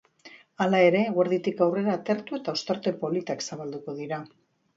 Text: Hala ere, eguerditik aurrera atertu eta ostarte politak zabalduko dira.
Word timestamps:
Hala 0.63 0.77
ere, 0.85 1.03
eguerditik 1.09 1.61
aurrera 1.65 1.93
atertu 1.99 2.39
eta 2.41 2.57
ostarte 2.61 2.95
politak 3.05 3.47
zabalduko 3.51 3.97
dira. 4.01 4.21